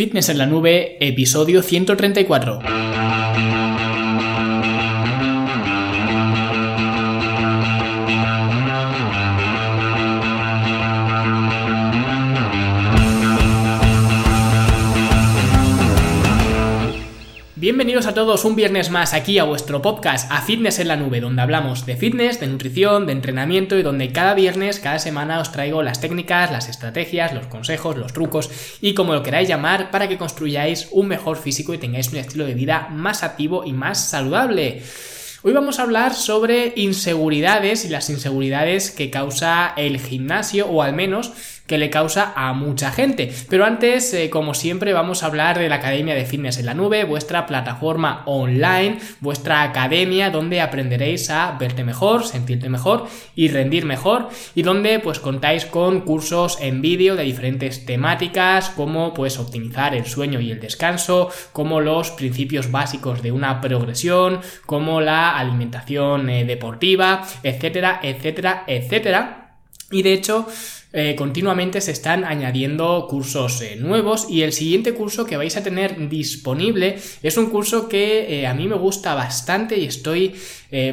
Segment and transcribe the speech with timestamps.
[0.00, 3.19] Fitness en la nube, episodio 134.
[17.80, 21.22] Bienvenidos a todos un viernes más aquí a vuestro podcast A Fitness en la Nube,
[21.22, 25.50] donde hablamos de fitness, de nutrición, de entrenamiento y donde cada viernes, cada semana os
[25.50, 28.50] traigo las técnicas, las estrategias, los consejos, los trucos
[28.82, 32.44] y como lo queráis llamar para que construyáis un mejor físico y tengáis un estilo
[32.44, 34.82] de vida más activo y más saludable.
[35.42, 40.92] Hoy vamos a hablar sobre inseguridades y las inseguridades que causa el gimnasio o al
[40.92, 41.32] menos
[41.70, 43.32] que le causa a mucha gente.
[43.48, 46.74] Pero antes, eh, como siempre, vamos a hablar de la Academia de Fitness en la
[46.74, 53.06] Nube, vuestra plataforma online, vuestra academia donde aprenderéis a verte mejor, sentirte mejor
[53.36, 59.14] y rendir mejor y donde pues contáis con cursos en vídeo de diferentes temáticas como
[59.14, 65.00] pues optimizar el sueño y el descanso, como los principios básicos de una progresión, como
[65.00, 69.36] la alimentación eh, deportiva, etcétera, etcétera, etcétera.
[69.92, 70.46] Y de hecho,
[70.92, 75.62] eh, continuamente se están añadiendo cursos eh, nuevos y el siguiente curso que vais a
[75.62, 80.34] tener disponible es un curso que eh, a mí me gusta bastante y estoy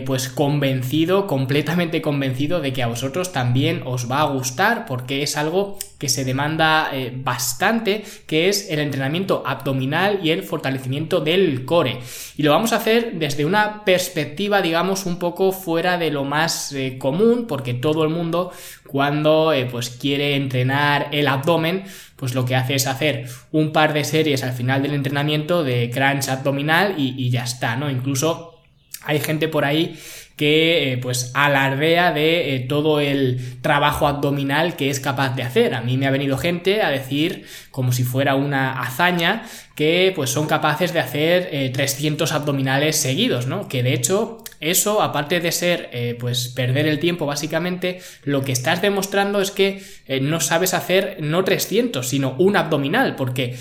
[0.06, 5.38] pues convencido, completamente convencido de que a vosotros también os va a gustar porque es
[5.38, 6.92] algo que se demanda
[7.24, 12.00] bastante, que es el entrenamiento abdominal y el fortalecimiento del core.
[12.38, 16.76] Y lo vamos a hacer desde una perspectiva, digamos, un poco fuera de lo más
[17.00, 18.52] común, porque todo el mundo
[18.88, 21.84] cuando pues quiere entrenar el abdomen,
[22.16, 25.92] pues lo que hace es hacer un par de series al final del entrenamiento de
[25.92, 27.92] crunch abdominal y, ya está, ¿no?
[27.92, 28.57] Incluso
[29.04, 29.98] hay gente por ahí
[30.38, 35.74] que eh, pues alardea de eh, todo el trabajo abdominal que es capaz de hacer.
[35.74, 39.44] A mí me ha venido gente a decir como si fuera una hazaña
[39.76, 43.68] que pues son capaces de hacer 300 eh, abdominales seguidos, ¿no?
[43.68, 48.82] Que de hecho eso, aparte de ser pues perder el tiempo básicamente, lo que estás
[48.82, 49.84] demostrando es que
[50.20, 53.56] no sabes hacer no 300, sino un abdominal, porque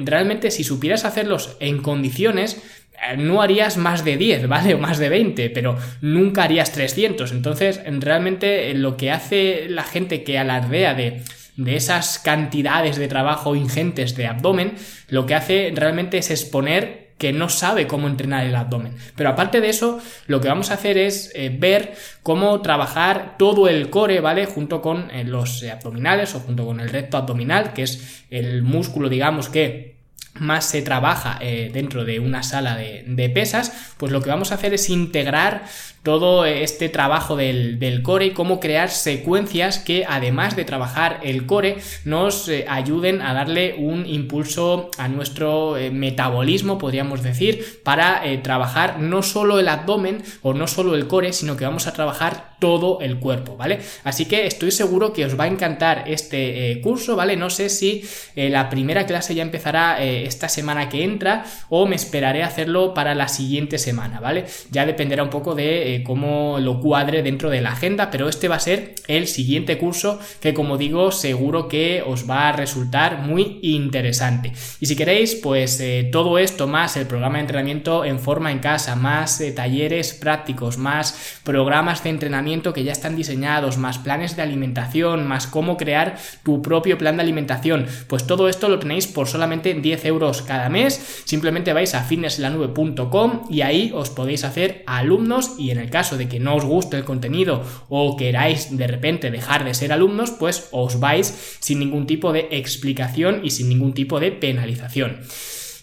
[0.00, 2.79] realmente si supieras hacerlos en condiciones, eh,
[3.16, 4.74] no harías más de 10, ¿vale?
[4.74, 7.32] O más de 20, pero nunca harías 300.
[7.32, 11.22] Entonces, realmente eh, lo que hace la gente que alardea de,
[11.56, 14.74] de esas cantidades de trabajo ingentes de abdomen,
[15.08, 18.96] lo que hace realmente es exponer que no sabe cómo entrenar el abdomen.
[19.14, 23.68] Pero aparte de eso, lo que vamos a hacer es eh, ver cómo trabajar todo
[23.68, 24.46] el core, ¿vale?
[24.46, 29.50] Junto con los abdominales o junto con el recto abdominal, que es el músculo, digamos,
[29.50, 29.99] que
[30.34, 34.52] más se trabaja eh, dentro de una sala de, de, pesas, pues lo que vamos
[34.52, 35.64] a hacer es integrar
[36.02, 41.78] todo este trabajo del, core y cómo crear secuencias que además de trabajar el core
[42.04, 48.38] nos eh, ayuden a darle un impulso a nuestro eh, metabolismo, podríamos decir, para eh,
[48.38, 52.50] trabajar no solo el abdomen o no solo el core, sino que vamos a trabajar
[52.60, 53.80] todo el cuerpo, ¿vale?
[54.04, 57.34] Así que estoy seguro que os va a encantar este curso, ¿vale?
[57.34, 58.04] No sé si
[58.36, 63.14] la primera clase ya empezará esta semana que entra o me esperaré a hacerlo para
[63.14, 64.44] la siguiente semana, ¿vale?
[64.70, 68.48] Ya dependerá un poco de eh, cómo lo cuadre dentro de la agenda, pero este
[68.48, 73.22] va a ser el siguiente curso que como digo seguro que os va a resultar
[73.22, 74.52] muy interesante.
[74.80, 78.60] Y si queréis pues eh, todo esto más el programa de entrenamiento en forma en
[78.60, 84.36] casa, más eh, talleres prácticos, más programas de entrenamiento que ya están diseñados, más planes
[84.36, 89.06] de alimentación, más cómo crear tu propio plan de alimentación, pues todo esto lo tenéis
[89.06, 94.84] por solamente 10 euros cada mes, simplemente vais a fitnesslanube.com y ahí os podéis hacer
[94.86, 98.86] alumnos y en el caso de que no os guste el contenido o queráis de
[98.86, 103.68] repente dejar de ser alumnos, pues os vais sin ningún tipo de explicación y sin
[103.68, 105.20] ningún tipo de penalización.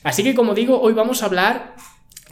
[0.03, 1.75] Así que como digo, hoy vamos a hablar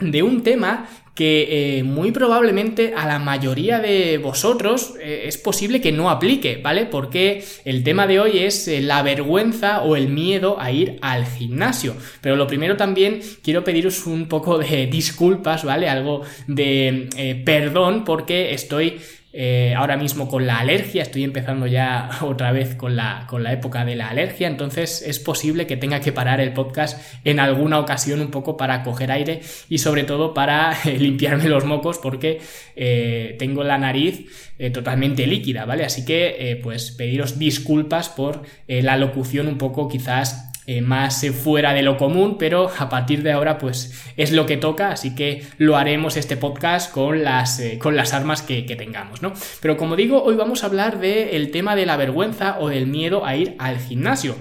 [0.00, 5.80] de un tema que eh, muy probablemente a la mayoría de vosotros eh, es posible
[5.80, 6.84] que no aplique, ¿vale?
[6.84, 11.24] Porque el tema de hoy es eh, la vergüenza o el miedo a ir al
[11.24, 11.96] gimnasio.
[12.20, 15.88] Pero lo primero también quiero pediros un poco de disculpas, ¿vale?
[15.88, 19.00] Algo de perdón porque estoy
[19.38, 23.52] eh, ahora mismo con la alergia, estoy empezando ya otra vez con la, con la
[23.52, 27.78] época de la alergia, entonces es posible que tenga que parar el podcast en alguna
[27.78, 32.40] ocasión un poco para coger aire y sobre todo para eh, limpiarme los mocos porque
[32.76, 34.24] eh, tengo la nariz
[34.72, 35.84] totalmente líquida, ¿vale?
[35.84, 41.72] Así que pues pediros disculpas por la locución un poco quizás eh, más eh, fuera
[41.72, 45.46] de lo común, pero a partir de ahora pues es lo que toca, así que
[45.58, 49.32] lo haremos este podcast con las, eh, con las armas que, tengamos, ¿no?
[49.60, 53.24] Pero como digo, hoy vamos a hablar del tema de la vergüenza o del miedo
[53.24, 54.34] a ir al gimnasio.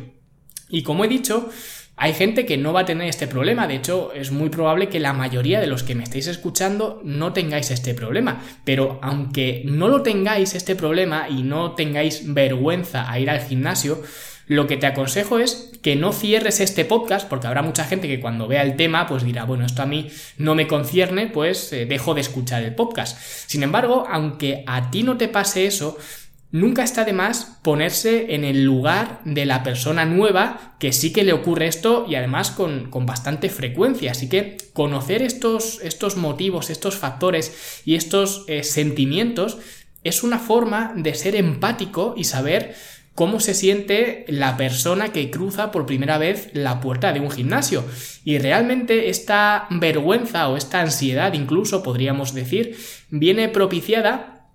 [0.68, 1.48] Y como he dicho,
[1.98, 5.00] Hay gente que no va a tener este problema, de hecho es muy probable que
[5.00, 9.88] la mayoría de los que me estáis escuchando no tengáis este problema, pero aunque no
[9.88, 14.04] lo tengáis este problema y no tengáis vergüenza a ir al gimnasio,
[14.48, 18.20] lo que te aconsejo es que no cierres este podcast, porque habrá mucha gente que
[18.20, 21.86] cuando vea el tema, pues dirá, bueno, esto a mí no me concierne, pues eh,
[21.86, 23.18] dejo de escuchar el podcast.
[23.48, 25.98] Sin embargo, aunque a ti no te pase eso,
[26.56, 31.26] Nunca está de más ponerse en el lugar de la persona nueva que sí que
[31.26, 34.12] le ocurre esto y además con, bastante frecuencia.
[34.12, 39.58] Así que conocer estos, estos motivos, estos factores y estos eh, sentimientos
[40.06, 42.74] es una forma de ser empático y saber
[43.16, 47.84] cómo se siente la persona que cruza por primera vez la puerta de un gimnasio.
[48.26, 52.78] Y realmente esta vergüenza o esta ansiedad incluso podríamos decir
[53.10, 54.50] viene propiciada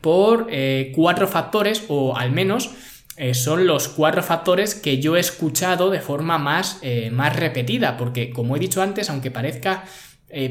[0.00, 2.70] por eh, cuatro factores, o al menos
[3.16, 7.96] eh, son los cuatro factores que yo he escuchado de forma más, eh, más repetida,
[7.96, 9.84] porque como he dicho antes, aunque parezca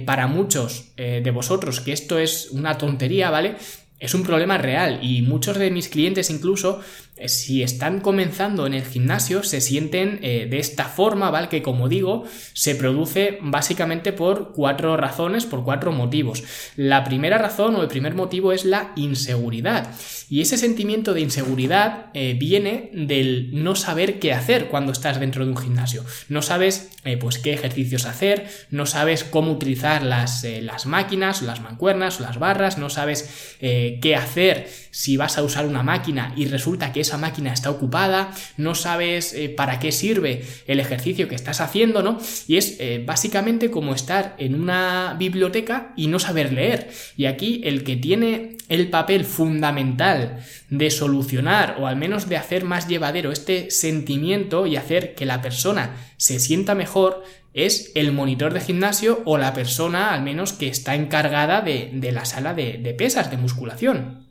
[0.07, 3.57] para muchos de vosotros que esto es una tontería, ¿vale?
[3.99, 6.81] Es un problema real y muchos de mis clientes incluso
[7.25, 11.49] si están comenzando en el gimnasio se sienten eh, de esta forma, ¿vale?
[11.49, 16.43] Que como digo, se produce básicamente por cuatro razones, por cuatro motivos.
[16.75, 19.95] La primera razón o el primer motivo es la inseguridad.
[20.29, 25.43] Y ese sentimiento de inseguridad eh, viene del no saber qué hacer cuando estás dentro
[25.43, 26.03] de un gimnasio.
[26.29, 26.89] No sabes
[27.21, 32.77] pues qué ejercicios hacer, no sabes cómo utilizar las, las máquinas, las mancuernas, las barras,
[32.77, 37.53] no sabes qué hacer si vas a usar una máquina y resulta que esa máquina
[37.53, 42.19] está ocupada, no sabes eh, para qué sirve el ejercicio que estás haciendo, ¿no?
[42.47, 46.89] Y es eh, básicamente como estar en una biblioteca y no saber leer.
[47.15, 52.65] Y aquí el que tiene el papel fundamental de solucionar o al menos de hacer
[52.65, 58.53] más llevadero este sentimiento y hacer que la persona se sienta mejor es el monitor
[58.53, 63.31] de gimnasio o la persona al menos que está encargada de, la sala de pesas,
[63.31, 64.26] de musculación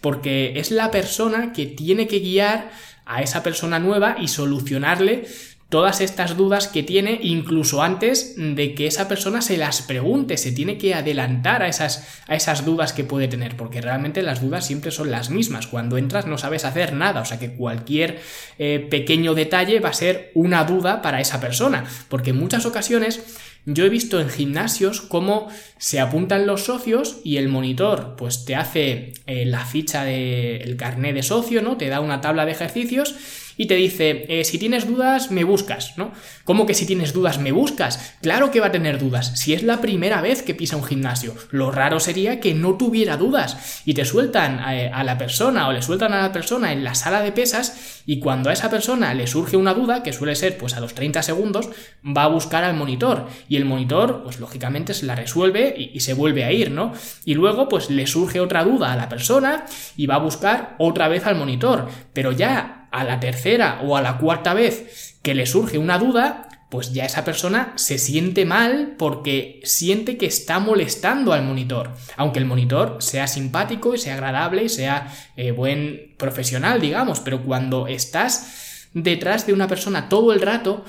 [0.00, 2.70] porque es la persona que tiene que guiar
[3.06, 5.26] a esa persona nueva y solucionarle
[5.70, 10.50] todas estas dudas que tiene incluso antes de que esa persona se las pregunte, se
[10.50, 14.66] tiene que adelantar a esas, a esas dudas que puede tener, porque realmente las dudas
[14.66, 15.68] siempre son las mismas.
[15.68, 18.18] Cuando entras no sabes hacer nada, o sea que cualquier
[18.58, 23.22] eh, pequeño detalle va a ser una duda para esa persona, porque en muchas ocasiones
[23.64, 28.56] yo he visto en gimnasios cómo se apuntan los socios y el monitor pues te
[28.56, 31.76] hace eh, la ficha del el carnet de socio, ¿no?
[31.76, 33.14] Te da una tabla de ejercicios
[33.60, 36.12] y te dice, eh, si tienes dudas, me buscas, ¿no?
[36.44, 38.14] ¿Cómo que si tienes dudas, me buscas?
[38.22, 41.34] Claro que va a tener dudas, si es la primera vez que pisa un gimnasio.
[41.50, 45.74] Lo raro sería que no tuviera dudas y te sueltan eh, a, la persona o
[45.74, 49.12] le sueltan a la persona en la sala de pesas y cuando a esa persona
[49.12, 51.68] le surge una duda, que suele ser pues a los 30 segundos,
[52.02, 56.00] va a buscar al monitor y el monitor pues lógicamente se la resuelve y, y
[56.00, 56.94] se vuelve a ir, ¿no?
[57.26, 59.66] Y luego pues le surge otra duda a la persona
[59.98, 64.02] y va a buscar otra vez al monitor, pero ya a la tercera o a
[64.02, 68.94] la cuarta vez que le surge una duda, pues ya esa persona se siente mal
[68.96, 71.90] porque siente que está molestando al monitor.
[72.16, 77.42] Aunque el monitor sea simpático y sea agradable y sea eh, buen profesional, digamos, pero
[77.42, 80.84] cuando estás detrás de una persona todo el rato,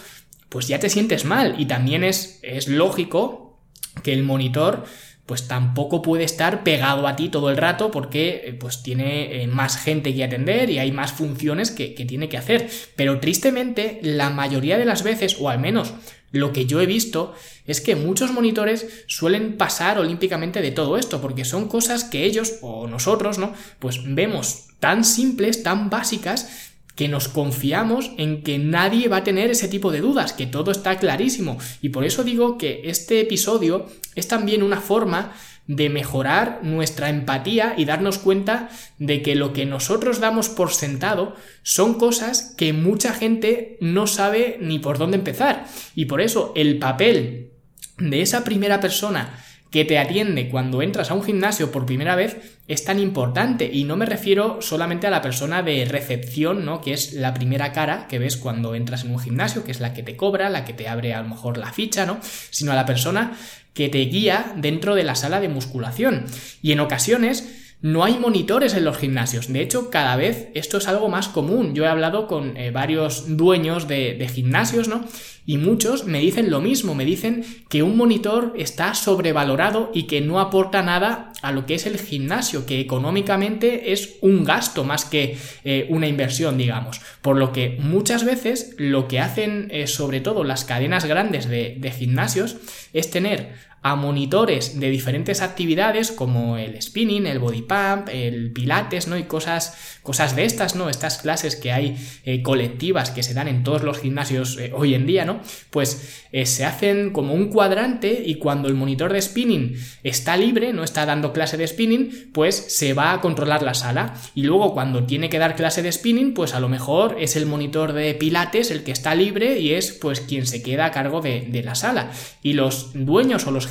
[0.50, 1.56] pues ya te sientes mal.
[1.58, 3.60] Y también es, es lógico
[4.04, 4.86] que el monitor
[5.32, 9.48] pues tampoco puede estar pegado a ti todo el rato porque eh, pues tiene eh,
[9.48, 12.70] más gente que atender y hay más funciones que, tiene que hacer.
[12.98, 15.94] Pero tristemente, la mayoría de las veces, o al menos
[16.34, 17.34] lo que yo he visto,
[17.66, 22.56] es que muchos monitores suelen pasar olímpicamente de todo esto, porque son cosas que ellos
[22.62, 23.54] o nosotros, ¿no?
[23.80, 26.71] Pues vemos tan simples, tan básicas,
[27.02, 30.70] que nos confiamos en que nadie va a tener ese tipo de dudas, que todo
[30.70, 31.58] está clarísimo.
[31.82, 35.34] Y por eso digo que este episodio es también una forma
[35.66, 41.36] de mejorar nuestra empatía y darnos cuenta de que lo que nosotros damos por sentado
[41.64, 45.66] son cosas que mucha gente no sabe ni por dónde empezar.
[45.96, 47.54] Y por eso el papel
[47.98, 52.60] de esa primera persona que te atiende cuando entras a un gimnasio por primera vez
[52.68, 56.82] es tan importante y no me refiero solamente a la persona de recepción, ¿no?
[56.82, 59.94] Que es la primera cara que ves cuando entras en un gimnasio, que es la
[59.94, 62.20] que te cobra, la que te abre a lo mejor la ficha, ¿no?
[62.22, 63.38] Sino a la persona
[63.74, 66.26] que te guía dentro de la sala de musculación.
[66.62, 69.52] Y en ocasiones no hay monitores en los gimnasios.
[69.52, 71.74] De hecho, cada vez esto es algo más común.
[71.74, 75.04] Yo he hablado con eh, varios dueños de, gimnasios, ¿no?
[75.48, 76.94] Y muchos me dicen lo mismo.
[76.94, 81.74] Me dicen que un monitor está sobrevalorado y que no aporta nada a lo que
[81.74, 87.02] es el gimnasio, que económicamente es un gasto más que eh, una inversión, digamos.
[87.24, 91.76] Por lo que muchas veces lo que hacen, eh, sobre todo las cadenas grandes de,
[91.80, 92.58] de gimnasios,
[92.94, 99.08] es tener a monitores de diferentes actividades como el spinning, el body pump, el pilates,
[99.08, 99.18] ¿no?
[99.18, 100.88] Y cosas, cosas de estas, ¿no?
[100.88, 104.94] Estas clases que hay eh, colectivas que se dan en todos los gimnasios eh, hoy
[104.94, 105.42] en día, ¿no?
[105.72, 110.74] Pues eh, se hacen como un cuadrante y cuando el monitor de spinning está libre,
[110.74, 114.14] no está dando clase de spinning, pues se va a controlar la sala.
[114.36, 117.48] Y luego cuando tiene que dar clase de spinning, pues a lo mejor es el
[117.48, 121.20] monitor de pilates el que está libre y es pues quien se queda a cargo
[121.20, 122.12] de, de la sala.
[122.44, 123.71] Y los dueños o los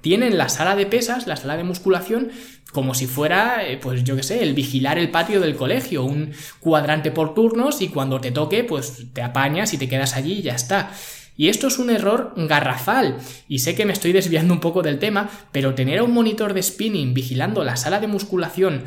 [0.00, 2.30] tienen la sala de pesas, la sala de musculación,
[2.72, 6.32] como si fuera, eh, pues yo qué sé, el vigilar el patio del colegio, un
[6.60, 10.42] cuadrante por turnos y cuando te toque, pues te apañas y te quedas allí y
[10.42, 10.90] ya está.
[11.38, 13.18] Y esto es un error garrafal.
[13.46, 16.54] Y sé que me estoy desviando un poco del tema, pero tener a un monitor
[16.54, 18.84] de spinning vigilando la sala de musculación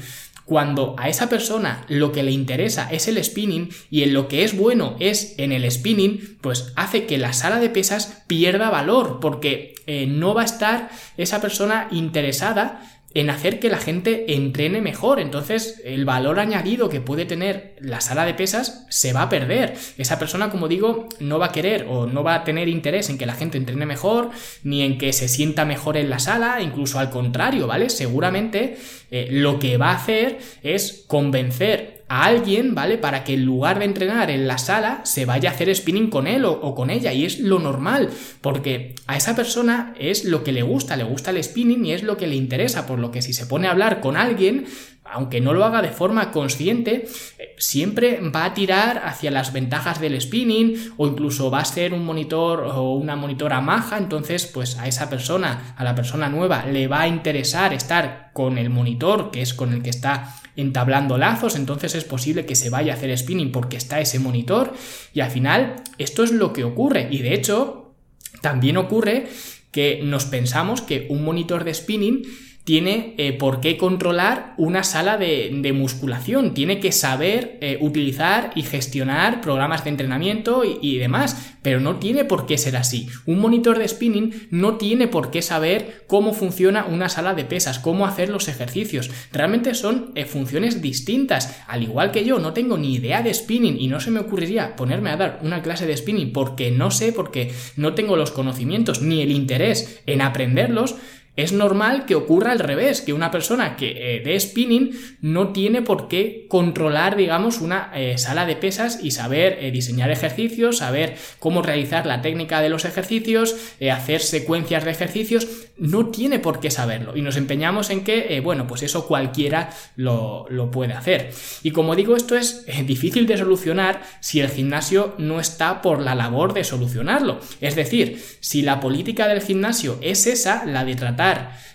[0.49, 4.43] cuando a esa persona lo que le interesa es el spinning y en lo que
[4.43, 9.19] es bueno es en el spinning, pues hace que la sala de pesas pierda valor
[9.21, 12.81] porque eh, no va a estar esa persona interesada
[13.13, 15.19] en hacer que la gente entrene mejor.
[15.19, 19.73] Entonces, el valor añadido que puede tener la sala de pesas se va a perder.
[19.97, 23.17] Esa persona, como digo, no va a querer o no va a tener interés en
[23.17, 24.29] que la gente entrene mejor,
[24.63, 27.89] ni en que se sienta mejor en la sala, incluso al contrario, ¿vale?
[27.89, 28.77] Seguramente
[29.09, 32.97] eh, lo que va a hacer es convencer a alguien, ¿vale?
[32.97, 36.27] Para que en lugar de entrenar en la sala, se vaya a hacer spinning con
[36.27, 37.13] él o, con ella.
[37.13, 38.09] Y es lo normal,
[38.41, 42.03] porque a esa persona es lo que le gusta, le gusta el spinning y es
[42.03, 42.87] lo que le interesa.
[42.87, 44.65] Por lo que si se pone a hablar con alguien,
[45.11, 49.99] aunque no lo haga de forma consciente, eh, siempre va a tirar hacia las ventajas
[49.99, 54.77] del spinning o incluso va a ser un monitor o una monitora maja, entonces pues
[54.77, 59.31] a esa persona, a la persona nueva, le va a interesar estar con el monitor,
[59.31, 62.95] que es con el que está entablando lazos, entonces es posible que se vaya a
[62.95, 64.73] hacer spinning porque está ese monitor
[65.13, 67.07] y al final esto es lo que ocurre.
[67.11, 67.93] Y de hecho
[68.41, 69.27] también ocurre
[69.71, 72.23] que nos pensamos que un monitor de spinning
[72.69, 78.61] tiene eh, por qué controlar una sala de, musculación, tiene que saber eh, utilizar y
[78.61, 83.07] gestionar programas de entrenamiento y, y, demás, pero no tiene por qué ser así.
[83.25, 87.79] Un monitor de spinning no tiene por qué saber cómo funciona una sala de pesas,
[87.79, 89.09] cómo hacer los ejercicios.
[89.31, 91.59] Realmente son eh, funciones distintas.
[91.67, 94.75] Al igual que yo no tengo ni idea de spinning y no se me ocurriría
[94.75, 99.01] ponerme a dar una clase de spinning porque no sé, porque no tengo los conocimientos
[99.01, 100.97] ni el interés en aprenderlos,
[101.43, 104.91] es normal que ocurra al revés, que una persona que eh, de spinning
[105.21, 110.11] no tiene por qué controlar, digamos, una eh, sala de pesas y saber eh, diseñar
[110.11, 113.55] ejercicios, saber cómo realizar la técnica de los ejercicios,
[113.91, 117.15] hacer secuencias de ejercicios, no tiene por qué saberlo.
[117.15, 121.31] Y nos empeñamos en que, bueno, pues eso cualquiera lo, lo, puede hacer.
[121.63, 126.15] Y como digo, esto es difícil de solucionar si el gimnasio no está por la
[126.15, 127.39] labor de solucionarlo.
[127.61, 131.28] Es decir, si la política del gimnasio es esa, la de tratar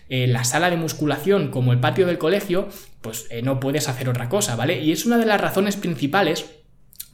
[0.08, 2.68] eh, la sala de musculación como el patio del colegio,
[3.00, 4.82] pues eh, no puedes hacer otra cosa, ¿vale?
[4.82, 6.46] Y es una de las razones principales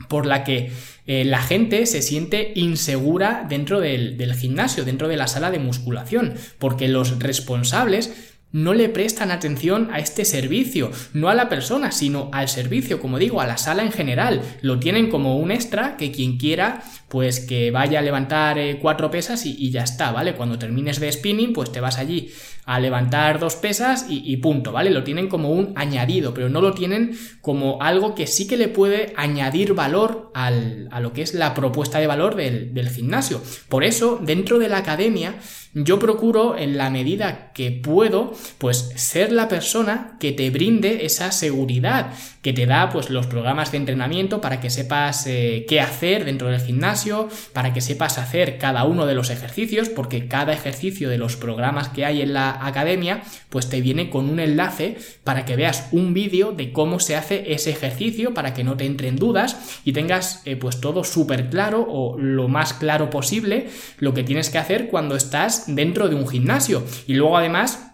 [0.08, 0.72] por la que
[1.06, 5.58] eh, la gente se siente insegura dentro del, del, gimnasio, dentro de la sala de
[5.58, 11.92] musculación, porque los responsables no le prestan atención a este servicio, no a la persona,
[11.92, 14.42] sino al servicio, como digo, a la sala en general.
[14.62, 19.10] Lo tienen como un extra que quien quiera, pues que vaya a levantar eh, cuatro
[19.10, 20.34] pesas y, ya está, ¿vale?
[20.34, 22.30] Cuando termines de spinning, pues te vas allí
[22.66, 24.90] a levantar dos pesas y, punto, ¿vale?
[24.90, 28.68] Lo tienen como un añadido, pero no lo tienen como algo que sí que le
[28.68, 33.42] puede añadir valor al, a lo que es la propuesta de valor del, del gimnasio.
[33.68, 35.34] Por eso, dentro de la academia,
[35.72, 41.30] yo procuro, en la medida que puedo, pues ser la persona que te brinde esa
[41.30, 42.12] seguridad,
[42.42, 46.48] que te da pues los programas de entrenamiento para que sepas eh, qué hacer dentro
[46.48, 51.18] del gimnasio, para que sepas hacer cada uno de los ejercicios, porque cada ejercicio de
[51.18, 55.54] los programas que hay en la academia, pues te viene con un enlace para que
[55.54, 59.80] veas un vídeo de cómo se hace ese ejercicio, para que no te entren dudas
[59.84, 64.50] y tengas eh, pues todo súper claro o lo más claro posible lo que tienes
[64.50, 66.82] que hacer cuando estás dentro de un gimnasio.
[67.06, 67.89] Y luego además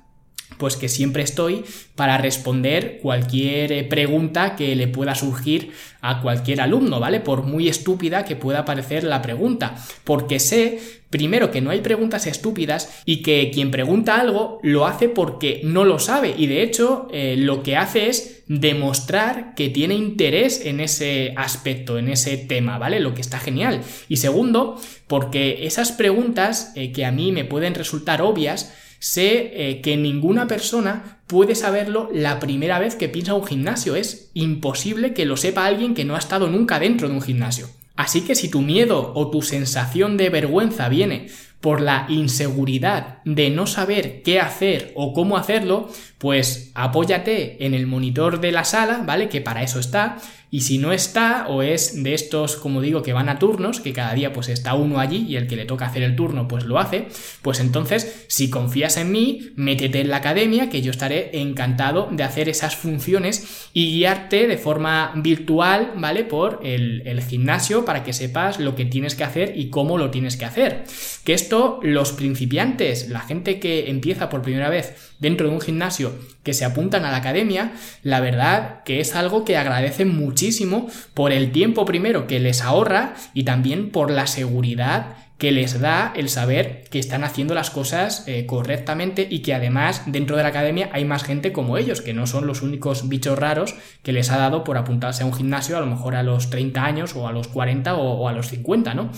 [0.58, 6.60] pues que siempre estoy para responder cualquier eh, pregunta que le pueda surgir a cualquier
[6.60, 7.20] alumno, ¿vale?
[7.20, 10.78] Por muy estúpida que pueda parecer la pregunta, porque sé
[11.10, 15.84] primero que no hay preguntas estúpidas y que quien pregunta algo lo hace porque no
[15.84, 20.80] lo sabe y de hecho eh, lo que hace es demostrar que tiene interés en
[20.80, 23.00] ese aspecto, en ese tema, ¿vale?
[23.00, 23.82] Lo que está genial.
[24.08, 29.80] Y segundo, porque esas preguntas eh, que a mí me pueden resultar obvias, sé eh,
[29.80, 33.96] que ninguna persona puede saberlo la primera vez que piensa un gimnasio.
[33.96, 37.68] Es imposible que lo sepa alguien que no ha estado nunca dentro de un gimnasio.
[37.96, 41.28] Así que si tu miedo o tu sensación de vergüenza viene
[41.60, 45.88] por la inseguridad de no saber qué hacer o cómo hacerlo,
[46.18, 49.28] pues apóyate en el monitor de la sala, ¿vale?
[49.28, 50.18] Que para eso está,
[50.48, 53.92] y si no está, o es de estos, como digo, que van a turnos, que
[53.92, 56.64] cada día pues está uno allí y el que le toca hacer el turno pues
[56.64, 57.08] lo hace,
[57.42, 62.22] pues entonces, si confías en mí, métete en la academia, que yo estaré encantado de
[62.22, 66.22] hacer esas funciones y guiarte de forma virtual, ¿vale?
[66.22, 70.10] Por el, el gimnasio para que sepas lo que tienes que hacer y cómo lo
[70.10, 70.84] tienes que hacer.
[71.24, 76.12] Que esto, los principiantes, la gente que empieza por primera vez dentro de un gimnasio,
[76.42, 81.32] que se apuntan a la academia, la verdad que es algo que agradecen muchísimo por
[81.32, 86.30] el tiempo primero que les ahorra y también por la seguridad que les da el
[86.30, 90.88] saber que están haciendo las cosas eh, correctamente y que además dentro de la academia
[90.92, 94.38] hay más gente como ellos, que no son los únicos bichos raros que les ha
[94.38, 97.32] dado por apuntarse a un gimnasio a lo mejor a los 30 años o a
[97.32, 99.10] los 40 o, o a los 50, ¿no?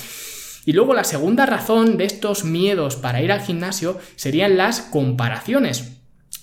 [0.68, 5.92] Y luego la segunda razón de estos miedos para ir al gimnasio serían las comparaciones.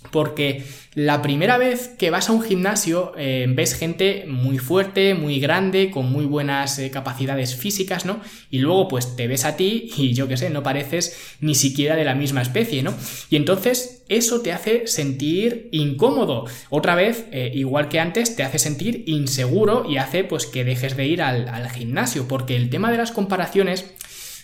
[0.10, 0.64] Porque
[0.96, 5.92] la primera vez que vas a un gimnasio eh, ves gente muy fuerte, muy grande,
[5.92, 8.20] con muy buenas eh, capacidades físicas, ¿no?
[8.50, 11.96] Y luego pues te ves a ti y yo qué sé, no pareces ni siquiera
[11.96, 12.96] de la misma especie, ¿no?
[13.30, 16.46] Y entonces eso te hace sentir incómodo.
[16.72, 20.98] Otra vez, eh, igual que antes, te hace sentir inseguro y hace pues que dejes
[20.98, 22.28] de ir al, al gimnasio.
[22.28, 23.86] Porque el tema de las comparaciones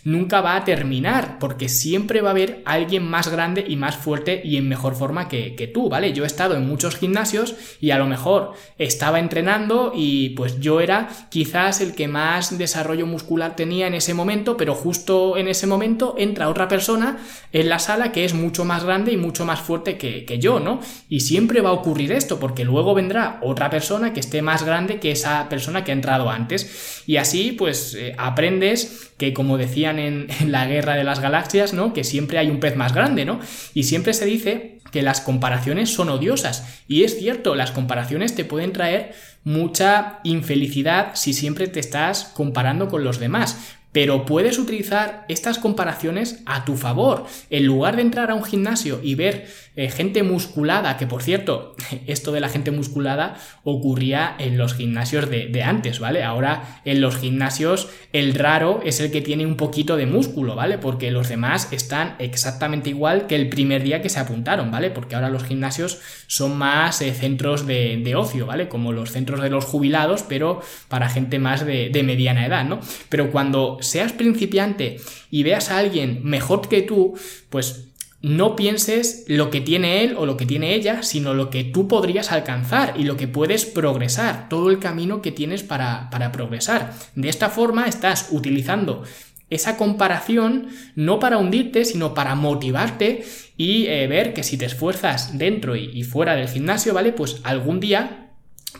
[0.03, 4.41] nunca va a terminar, porque siempre va a haber alguien más grande y más fuerte
[4.43, 6.13] y en mejor forma que, tú, ¿vale?
[6.13, 10.81] Yo he estado en muchos gimnasios y a lo mejor estaba entrenando y pues yo
[10.81, 15.67] era quizás el que más desarrollo muscular tenía en ese momento, pero justo en ese
[15.67, 17.17] momento entra otra persona
[17.51, 20.79] en la sala que es mucho más grande y mucho más fuerte que, yo, ¿no?
[21.09, 24.99] Y siempre va a ocurrir esto, porque luego vendrá otra persona que esté más grande
[24.99, 27.03] que esa persona que ha entrado antes.
[27.05, 31.93] Y así, pues, eh, aprendes que como decían en, la guerra de las galaxias, ¿no?
[31.93, 33.39] Que siempre hay un pez más grande, ¿no?
[33.75, 36.81] Y siempre se dice que las comparaciones son odiosas.
[36.87, 42.87] Y es cierto, las comparaciones te pueden traer mucha infelicidad si siempre te estás comparando
[42.87, 43.75] con los demás.
[43.91, 47.27] Pero puedes utilizar estas comparaciones a tu favor.
[47.51, 51.75] En lugar de entrar a un gimnasio y ver eh, gente musculada, que por cierto,
[52.07, 56.23] esto de la gente musculada ocurría en los gimnasios de, antes, ¿vale?
[56.23, 60.77] Ahora en los gimnasios el raro es el que tiene un poquito de músculo, ¿vale?
[60.77, 64.91] Porque los demás están exactamente igual que el primer día que se apuntaron, ¿vale?
[64.91, 68.67] Porque ahora los gimnasios son más eh, centros de, ocio, ¿vale?
[68.67, 72.81] Como los centros de los jubilados, pero para gente más de, de mediana edad, ¿no?
[73.07, 74.97] Pero cuando seas principiante
[75.29, 77.17] y veas a alguien mejor que tú,
[77.49, 77.90] pues
[78.21, 81.87] no pienses lo que tiene él o lo que tiene ella, sino lo que tú
[81.87, 86.93] podrías alcanzar y lo que puedes progresar, todo el camino que tienes para, para progresar.
[87.15, 89.03] De esta forma estás utilizando
[89.51, 93.23] esa comparación no para hundirte, sino para motivarte
[93.57, 97.11] y eh, ver que si te esfuerzas dentro y, fuera del gimnasio, ¿vale?
[97.11, 98.30] Pues algún día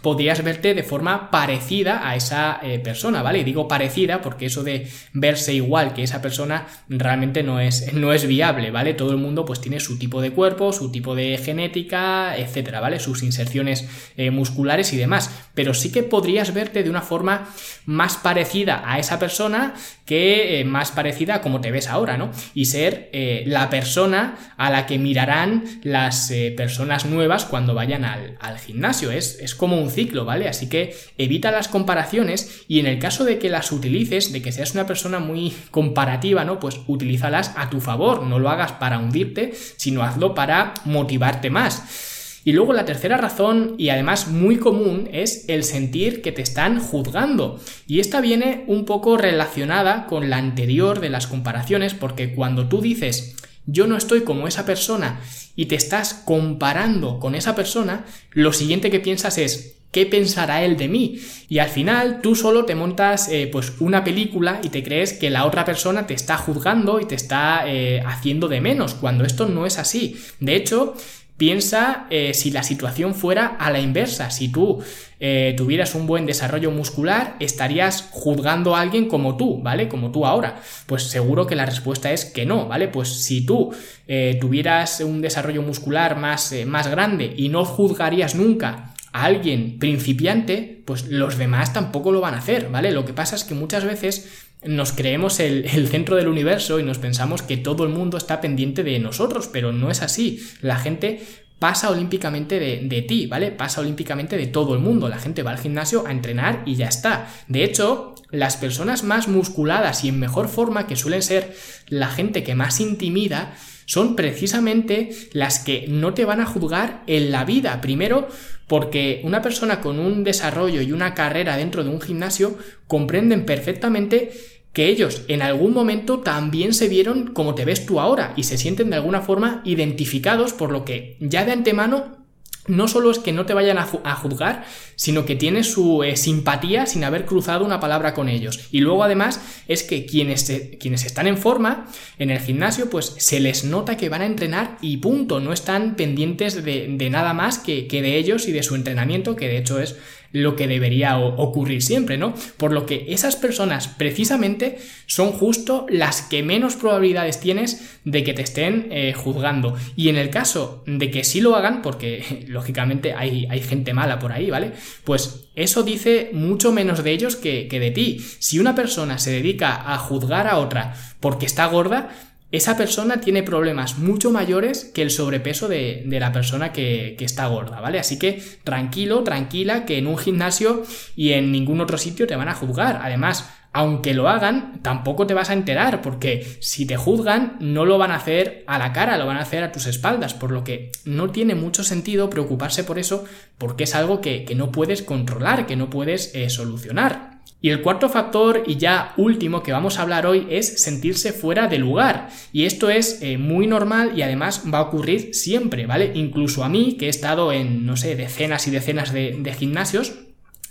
[0.01, 3.39] podrías verte de forma parecida a esa eh, persona, ¿vale?
[3.39, 8.13] Y digo parecida porque eso de verse igual que esa persona realmente no es, no
[8.13, 8.93] es viable, ¿vale?
[8.93, 12.99] Todo el mundo pues tiene su tipo de cuerpo, su tipo de genética, etcétera, ¿vale?
[12.99, 15.29] Sus inserciones eh, musculares y demás.
[15.53, 17.49] Pero sí que podrías verte de una forma
[17.85, 19.73] más parecida a esa persona
[20.11, 22.31] que eh, más parecida a como te ves ahora, ¿no?
[22.53, 23.09] Y ser
[23.45, 29.09] la persona a la que mirarán las personas nuevas cuando vayan al, al gimnasio.
[29.09, 30.49] Es, es como un ciclo, ¿vale?
[30.49, 34.51] Así que evita las comparaciones y en el caso de que las utilices, de que
[34.51, 36.59] seas una persona muy comparativa, ¿no?
[36.59, 42.10] Pues utilízalas a tu favor, no lo hagas para hundirte, sino hazlo para motivarte más.
[42.43, 46.79] Y luego la tercera razón, y además muy común, es el sentir que te están
[46.79, 47.59] juzgando.
[47.87, 52.81] Y esta viene un poco relacionada con la anterior de las comparaciones, porque cuando tú
[52.81, 55.19] dices yo no estoy como esa persona
[55.55, 60.77] y te estás comparando con esa persona, lo siguiente que piensas es, ¿qué pensará él
[60.77, 61.19] de mí?
[61.47, 65.29] Y al final tú solo te montas eh, pues una película y te crees que
[65.29, 69.47] la otra persona te está juzgando y te está eh, haciendo de menos, cuando esto
[69.47, 70.17] no es así.
[70.39, 70.95] De hecho,
[71.41, 74.29] Piensa eh, si la situación fuera a la inversa.
[74.29, 74.77] Si tú
[75.19, 79.87] eh, tuvieras un buen desarrollo muscular, estarías juzgando a alguien como tú, ¿vale?
[79.87, 80.61] Como tú ahora.
[80.85, 82.89] Pues seguro que la respuesta es que no, ¿vale?
[82.89, 83.73] Pues si tú
[84.07, 90.83] eh, tuvieras un desarrollo muscular más, más grande y no juzgarías nunca a alguien principiante,
[90.85, 92.91] pues los demás tampoco lo van a hacer, ¿vale?
[92.91, 96.99] Lo que pasa es que muchas veces nos creemos el, centro del universo y nos
[96.99, 100.43] pensamos que todo el mundo está pendiente de nosotros, pero no es así.
[100.61, 101.21] La gente
[101.57, 103.51] pasa olímpicamente de, ti, ¿vale?
[103.51, 105.09] Pasa olímpicamente de todo el mundo.
[105.09, 107.27] La gente va al gimnasio a entrenar y ya está.
[107.47, 111.55] De hecho, las personas más musculadas y en mejor forma, que suelen ser
[111.87, 117.31] la gente que más intimida, son precisamente las que no te van a juzgar en
[117.31, 117.81] la vida.
[117.81, 118.27] Primero,
[118.67, 124.31] porque una persona con un desarrollo y una carrera dentro de un gimnasio comprenden perfectamente
[124.73, 128.57] que ellos en algún momento también se vieron como te ves tú ahora y se
[128.57, 132.21] sienten de alguna forma identificados por lo que ya de antemano
[132.67, 136.85] no solo es que no te vayan a, juzgar, sino que tienes su eh, simpatía
[136.85, 138.67] sin haber cruzado una palabra con ellos.
[138.71, 141.87] Y luego además es que quienes, quienes están en forma
[142.19, 145.95] en el gimnasio, pues se les nota que van a entrenar y punto, no están
[145.95, 149.79] pendientes de, nada más que, que de ellos y de su entrenamiento, que de hecho
[149.79, 149.95] es
[150.31, 152.33] lo que debería ocurrir siempre, ¿no?
[152.57, 158.33] Por lo que esas personas precisamente son justo las que menos probabilidades tienes de que
[158.33, 159.75] te estén eh, juzgando.
[159.95, 164.19] Y en el caso de que sí lo hagan, porque lógicamente hay, hay gente mala
[164.19, 164.71] por ahí, ¿vale?
[165.03, 168.19] Pues eso dice mucho menos de ellos que, que de ti.
[168.39, 172.09] Si una persona se dedica a juzgar a otra porque está gorda,
[172.51, 177.47] esa persona tiene problemas mucho mayores que el sobrepeso de, la persona que, que, está
[177.47, 177.99] gorda, ¿vale?
[177.99, 180.83] Así que tranquilo, tranquila, que en un gimnasio
[181.15, 182.99] y en ningún otro sitio te van a juzgar.
[183.01, 187.97] Además, aunque lo hagan, tampoco te vas a enterar, porque si te juzgan, no lo
[187.97, 190.65] van a hacer a la cara, lo van a hacer a tus espaldas, por lo
[190.65, 193.23] que no tiene mucho sentido preocuparse por eso,
[193.57, 197.30] porque es algo que, no puedes controlar, que no puedes eh, solucionar.
[197.61, 201.67] Y el cuarto factor y ya último que vamos a hablar hoy es sentirse fuera
[201.67, 202.29] de lugar.
[202.51, 206.11] Y esto es eh, muy normal y además va a ocurrir siempre, ¿vale?
[206.15, 210.13] Incluso a mí, que he estado en, no sé, decenas y decenas de, de gimnasios,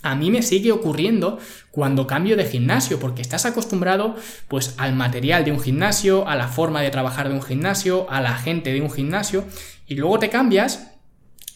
[0.02, 1.38] a mí me sigue ocurriendo
[1.70, 4.16] cuando cambio de gimnasio, porque estás acostumbrado
[4.48, 8.20] pues al material de un gimnasio, a la forma de trabajar de un gimnasio, a
[8.20, 9.44] la gente de un gimnasio,
[9.86, 10.90] y luego te cambias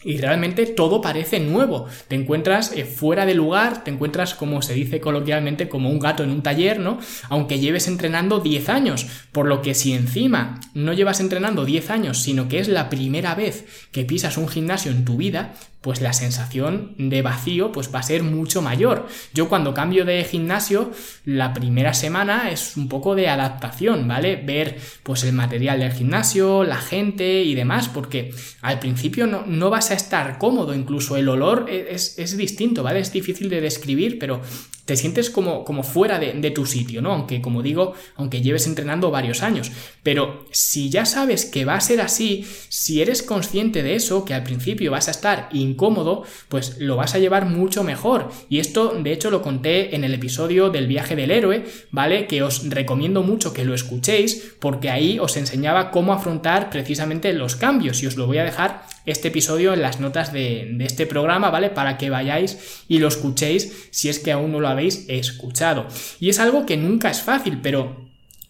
[0.05, 1.87] y realmente todo parece nuevo.
[2.07, 6.23] Te encuentras eh, fuera de lugar, te encuentras, como se dice coloquialmente, como un gato
[6.23, 6.99] en un taller, ¿no?
[7.27, 9.07] Aunque lleves entrenando 10 años.
[9.31, 13.33] Por lo que si encima no llevas entrenando 10 años, sino que es la primera
[13.33, 15.55] vez que pisas un gimnasio en tu vida,
[15.85, 19.07] pues la sensación de vacío pues va a ser mucho mayor.
[19.35, 20.91] Yo cuando cambio de gimnasio,
[21.25, 24.35] la primera semana es un poco de adaptación, ¿vale?
[24.35, 29.69] Ver pues el material del gimnasio, la gente y demás, porque al principio no, no
[29.69, 32.99] vas a estar cómodo, incluso el olor e, es, es, distinto, ¿vale?
[32.99, 34.41] Es difícil de describir, pero
[34.85, 37.11] te sientes como, como fuera de, de, tu sitio, ¿no?
[37.11, 39.71] Aunque, como digo, aunque lleves entrenando varios años.
[40.03, 44.35] Pero si ya sabes que va a ser así, si eres consciente de eso, que
[44.35, 48.31] al principio vas a estar incómodo, pues lo vas a llevar mucho mejor.
[48.47, 52.27] Y esto, de hecho, lo conté en el episodio del viaje del héroe, ¿vale?
[52.27, 57.55] Que os recomiendo mucho que lo escuchéis, porque ahí os enseñaba cómo afrontar precisamente los
[57.55, 58.03] cambios.
[58.03, 61.69] Y os lo voy a dejar este episodio en las notas de, este programa, ¿vale?
[61.69, 65.87] Para que vayáis y lo escuchéis si es que aún no lo habéis escuchado.
[66.19, 68.05] Y es algo que nunca es fácil, pero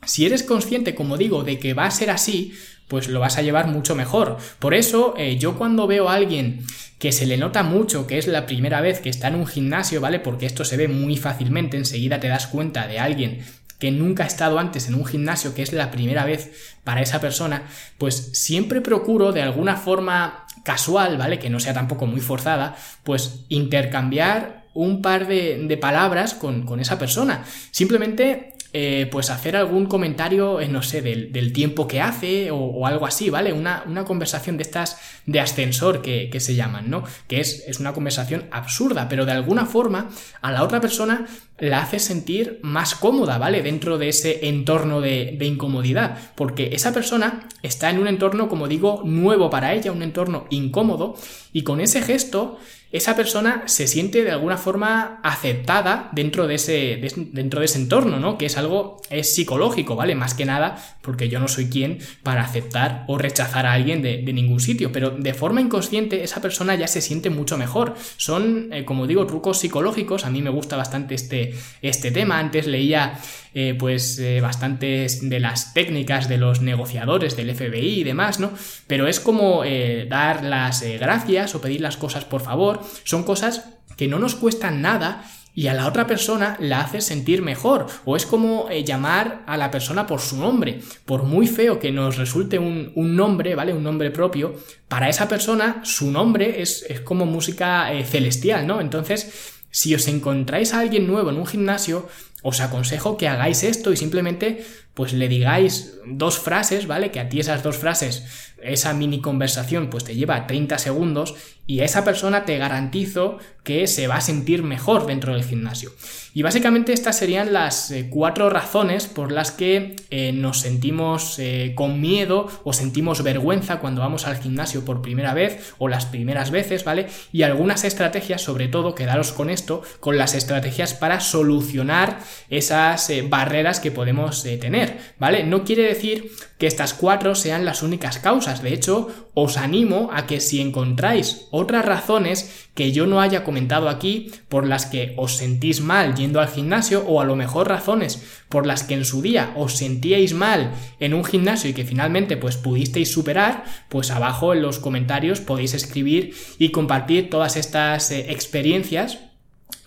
[0.05, 2.53] si eres consciente, como digo, de que va a ser así,
[2.87, 4.37] pues lo vas a llevar mucho mejor.
[4.59, 6.63] Por eso, eh, yo cuando veo a alguien
[6.99, 10.01] que se le nota mucho que es la primera vez que está en un gimnasio,
[10.01, 10.19] ¿vale?
[10.19, 13.43] Porque esto se ve muy fácilmente, enseguida te das cuenta de alguien
[13.79, 17.19] que nunca ha estado antes en un gimnasio, que es la primera vez para esa
[17.19, 17.63] persona,
[17.97, 21.39] pues siempre procuro de alguna forma casual, ¿vale?
[21.39, 27.43] Que no sea tampoco muy forzada, pues intercambiar un par de, palabras con, esa persona.
[27.71, 33.05] Simplemente eh, pues hacer algún comentario, eh, no sé, del, tiempo que hace o, algo
[33.05, 33.53] así, ¿vale?
[33.53, 37.05] Una, una, conversación de estas de ascensor que, se llaman, ¿no?
[37.27, 40.09] Que es, es, una conversación absurda, pero de alguna forma
[40.41, 41.25] a la otra persona
[41.57, 43.63] la hace sentir más cómoda, ¿vale?
[43.63, 49.03] Dentro de ese entorno de incomodidad, porque esa persona está en un entorno, como digo,
[49.05, 51.15] nuevo para ella, un entorno incómodo,
[51.53, 52.59] y con ese gesto
[52.95, 58.19] esa persona se siente de alguna forma aceptada dentro de ese, dentro de ese entorno,
[58.19, 58.37] ¿no?
[58.37, 60.15] Que es algo, es psicológico, ¿vale?
[60.15, 64.21] Más que nada, porque yo no soy quien para aceptar o rechazar a alguien de,
[64.35, 67.95] ningún sitio, pero de forma inconsciente esa persona ya se siente mucho mejor.
[68.17, 72.67] Son, eh, como digo, trucos psicológicos, a mí me gusta bastante este, este tema, antes
[72.67, 73.19] leía
[73.53, 78.51] eh, pues eh, bastantes de las técnicas de los negociadores del FBI y demás, ¿no?
[78.87, 79.63] Pero es como
[80.09, 83.65] dar las gracias o pedir las cosas por favor, son cosas
[83.97, 87.87] que no nos cuestan nada y a la otra persona la hace sentir mejor.
[88.03, 90.81] O es como llamar a la persona por su nombre.
[91.05, 93.73] Por muy feo que nos resulte un, nombre, ¿vale?
[93.73, 94.55] Un nombre propio,
[94.89, 98.81] para esa persona su nombre es, es como música celestial, ¿no?
[98.81, 102.07] Entonces, si os encontráis a alguien nuevo en un gimnasio,
[102.43, 107.11] os aconsejo que hagáis esto y simplemente pues le digáis dos frases, ¿vale?
[107.11, 111.35] Que a ti esas dos frases, esa mini conversación, pues te lleva 30 segundos
[111.67, 115.91] y a esa persona te garantizo que se va a sentir mejor dentro del gimnasio.
[116.35, 121.71] Y básicamente estas serían las eh, cuatro razones por las que eh, nos sentimos eh,
[121.75, 126.51] con miedo o sentimos vergüenza cuando vamos al gimnasio por primera vez o las primeras
[126.51, 127.07] veces, ¿vale?
[127.31, 133.79] Y algunas estrategias, sobre todo, quedaros con esto, con las estrategias para solucionar esas barreras
[133.79, 134.84] que podemos tener.
[135.19, 135.43] ¿Vale?
[135.43, 138.61] No quiere decir que estas cuatro sean las únicas causas.
[138.61, 143.89] De hecho, os animo a que si encontráis otras razones que yo no haya comentado
[143.89, 148.23] aquí por las que os sentís mal yendo al gimnasio o a lo mejor razones
[148.49, 152.37] por las que en su día os sentíais mal en un gimnasio y que finalmente
[152.37, 158.31] pues pudisteis superar, pues abajo en los comentarios podéis escribir y compartir todas estas eh,
[158.31, 159.19] experiencias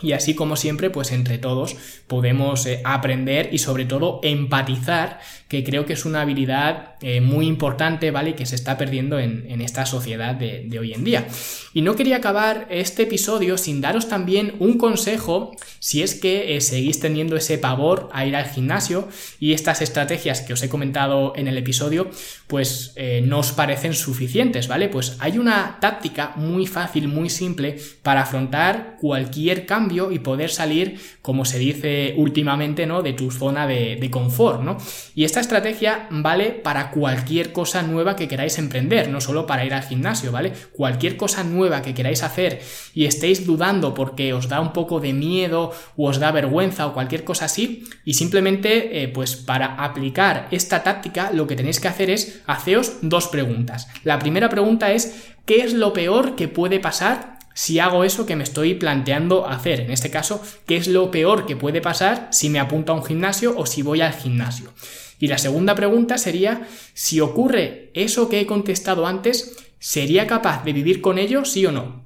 [0.01, 5.65] y así como siempre, pues entre todos podemos eh, aprender y sobre todo empatizar, que
[5.65, 8.37] creo que es una habilidad eh, muy importante, ¿vale?
[8.37, 11.27] Que se está perdiendo en, esta sociedad de, hoy en día.
[11.75, 16.61] Y no quería acabar este episodio sin daros también un consejo si es que eh,
[16.61, 19.09] seguís teniendo ese pavor a ir al gimnasio
[19.41, 22.11] y estas estrategias que os he comentado en el episodio,
[22.47, 24.89] pues no os parecen suficientes, ¿vale?
[24.89, 31.01] Pues hay una táctica muy fácil, muy simple para afrontar cualquier cambio y poder salir,
[31.23, 33.03] como se dice últimamente, ¿no?
[33.03, 34.79] De tu zona de, confort, ¿no?
[35.15, 39.75] Y esta estrategia vale para cualquier cosa nueva que queráis emprender, no solo para ir
[39.75, 40.53] al gimnasio, ¿vale?
[40.73, 42.61] Cualquier cosa nueva que queráis hacer
[42.95, 46.95] y estéis dudando porque os da un poco de miedo o os da vergüenza o
[46.95, 51.89] cualquier cosa así, y simplemente, eh, pues para aplicar esta táctica, lo que tenéis que
[51.89, 53.89] hacer es haceos dos preguntas.
[54.05, 58.37] La primera pregunta es, ¿qué es lo peor que puede pasar si hago eso que
[58.37, 59.81] me estoy planteando hacer.
[59.81, 63.05] En este caso, ¿qué es lo peor que puede pasar si me apunto a un
[63.05, 64.73] gimnasio o si voy al gimnasio?
[65.19, 70.73] Y la segunda pregunta sería, si ocurre eso que he contestado antes, ¿sería capaz de
[70.73, 72.05] vivir con ello, sí o no?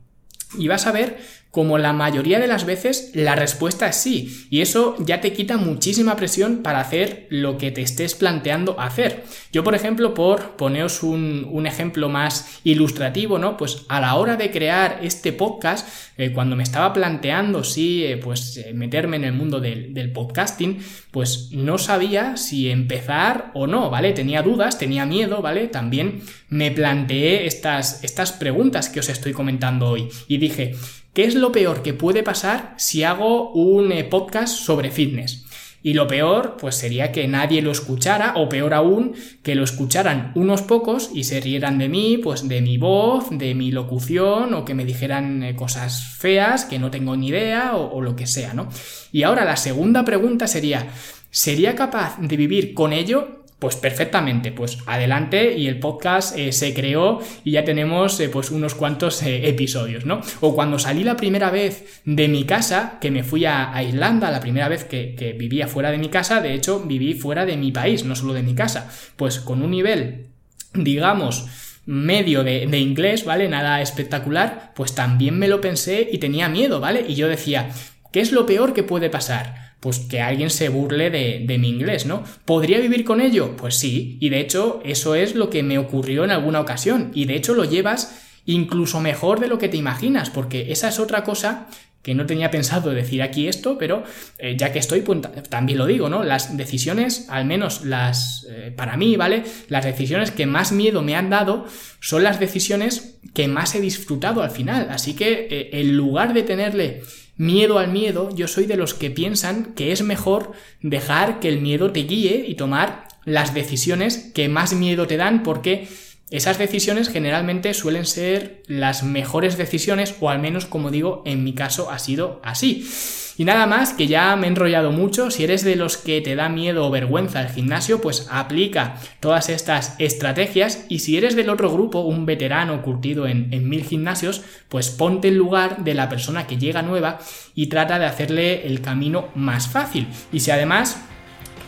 [0.57, 1.21] Y vas a ver
[1.53, 5.59] como la mayoría de las veces la respuesta es sí, y eso ya te quita
[5.59, 9.23] muchísima presión para hacer lo que te estés planteando hacer.
[9.53, 13.59] Yo, por ejemplo, por poneros un, ejemplo más ilustrativo, ¿no?
[13.59, 15.87] Pues a la hora de crear este podcast,
[16.17, 20.11] eh, cuando me estaba planteando si eh, pues eh, meterme en el mundo del, del,
[20.11, 20.79] podcasting,
[21.11, 24.12] pues no sabía si empezar o no, ¿vale?
[24.12, 25.69] Tenía dudas, tenía miedo, ¿vale?
[25.69, 30.75] También me planteé estas, estas preguntas que os estoy comentando hoy y dije,
[31.12, 35.44] ¿Qué es lo peor que puede pasar si hago un eh, podcast sobre fitness?
[35.83, 40.33] Y lo peor, pues sería que nadie lo escuchara, o peor aún, que lo escucharan
[40.37, 44.64] unos pocos y se rieran de mí, pues de mi voz, de mi locución, o
[44.64, 48.27] que me dijeran eh, cosas feas, que no tengo ni idea, o, o lo que
[48.27, 48.70] sea, ¿no?
[49.12, 50.88] Y ahora la segunda pregunta sería,
[51.31, 53.42] ¿sería capaz de vivir con ello?
[53.62, 58.51] Pues perfectamente, pues adelante y el podcast eh, se creó y ya tenemos eh, pues
[58.51, 60.20] unos cuantos eh, episodios, ¿no?
[60.40, 64.40] O cuando salí la primera vez de mi casa, que me fui a, Irlanda, la
[64.40, 68.05] primera vez que, vivía fuera de mi casa, de hecho viví fuera de mi país,
[68.05, 70.27] no solo de mi casa, pues con un nivel,
[70.75, 71.46] digamos,
[71.87, 73.48] medio de, de, inglés, ¿vale?
[73.48, 77.05] Nada espectacular, pues también me lo pensé y tenía miedo, ¿vale?
[77.07, 77.70] Y yo decía,
[78.11, 79.62] ¿qué es lo peor que puede pasar?
[79.83, 82.23] Pues que alguien se burle de, mi inglés, ¿no?
[82.45, 83.57] ¿Podría vivir con ello?
[83.57, 87.25] Pues sí, y de hecho eso es lo que me ocurrió en alguna ocasión, y
[87.25, 88.16] de hecho lo llevas
[88.47, 91.66] incluso mejor de lo que te imaginas, porque esa es otra cosa
[92.01, 94.05] que no tenía pensado decir aquí esto, pero
[94.38, 96.23] eh, ya que estoy, pues, también lo digo, ¿no?
[96.23, 99.42] Las decisiones, al menos las, eh, para mí, ¿vale?
[99.68, 101.66] Las decisiones que más miedo me han dado
[102.01, 106.45] son las decisiones que más he disfrutado al final, así que eh, en lugar de
[106.45, 107.03] tenerle
[107.37, 111.61] miedo al miedo, yo soy de los que piensan que es mejor dejar que el
[111.61, 115.88] miedo te guíe y tomar las decisiones que más miedo te dan porque
[116.31, 121.55] esas decisiones generalmente suelen ser las mejores decisiones o al menos como digo en mi
[121.55, 122.88] caso ha sido así.
[123.37, 126.37] Y nada más, que ya me he enrollado mucho, si eres de los que te
[126.37, 131.51] da miedo o vergüenza el gimnasio, pues aplica todas estas estrategias y si eres del
[131.51, 136.47] otro grupo, un veterano curtido en, mil gimnasios, pues ponte en lugar de la persona
[136.47, 137.18] que llega nueva
[137.55, 140.09] y trata de hacerle el camino más fácil.
[140.33, 141.01] Y si además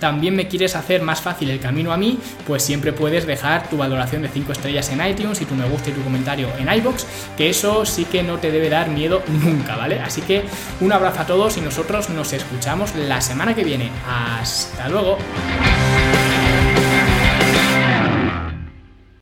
[0.05, 3.79] también me quieres hacer más fácil el camino a mí, pues siempre puedes dejar tu
[3.79, 7.07] valoración de 5 estrellas en iTunes y tu me gusta y tu comentario en iBox,
[7.39, 10.01] que eso sí que no te debe dar miedo nunca, ¿vale?
[10.01, 10.43] Así que
[10.83, 13.91] un abrazo a todos y nosotros nos escuchamos la semana que viene.
[14.07, 15.17] Hasta luego.